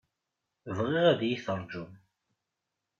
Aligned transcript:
Bɣiɣ 0.75 1.05
ad 1.11 1.21
yi-terjum. 1.27 1.91